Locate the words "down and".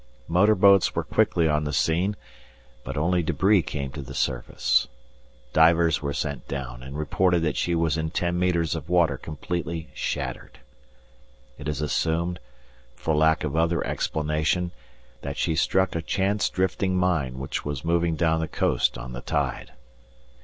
6.47-6.97